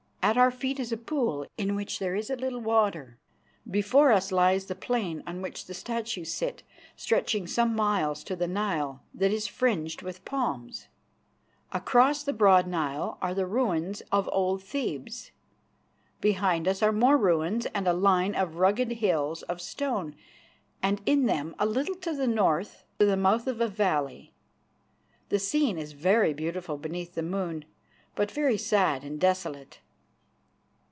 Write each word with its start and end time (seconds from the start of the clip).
At 0.23 0.37
our 0.37 0.51
feet 0.51 0.79
is 0.79 0.91
a 0.91 0.97
pool 0.97 1.47
in 1.57 1.75
which 1.75 1.97
there 1.97 2.15
is 2.15 2.29
a 2.29 2.35
little 2.35 2.61
water. 2.61 3.17
Before 3.69 4.11
us 4.11 4.31
lies 4.31 4.67
the 4.67 4.75
plain 4.75 5.23
on 5.25 5.41
which 5.41 5.65
the 5.65 5.73
statues 5.73 6.31
sit, 6.31 6.61
stretching 6.95 7.47
some 7.47 7.75
miles 7.75 8.23
to 8.25 8.35
the 8.35 8.47
Nile, 8.47 9.01
that 9.15 9.31
is 9.31 9.47
fringed 9.47 10.03
with 10.03 10.23
palms. 10.23 10.87
Across 11.73 12.23
the 12.23 12.33
broad 12.33 12.67
Nile 12.67 13.17
are 13.19 13.33
the 13.33 13.47
ruins 13.47 14.01
of 14.11 14.29
old 14.31 14.61
Thebes. 14.63 15.31
Behind 16.21 16.67
us 16.67 16.83
are 16.83 16.93
more 16.93 17.17
ruins 17.17 17.65
and 17.73 17.87
a 17.87 17.91
line 17.91 18.35
of 18.35 18.57
rugged 18.57 18.91
hills 18.91 19.41
of 19.43 19.59
stone, 19.59 20.15
and 20.83 21.01
in 21.07 21.25
them, 21.25 21.55
a 21.57 21.65
little 21.65 21.95
to 21.95 22.13
the 22.13 22.27
north, 22.27 22.85
the 22.99 23.17
mouth 23.17 23.47
of 23.47 23.59
a 23.59 23.67
valley. 23.67 24.35
The 25.29 25.39
scene 25.39 25.79
is 25.79 25.93
very 25.93 26.31
beautiful 26.31 26.77
beneath 26.77 27.15
the 27.15 27.23
moon, 27.23 27.65
but 28.15 28.29
very 28.29 28.57
sad 28.59 29.03
and 29.03 29.19
desolate." 29.19 29.79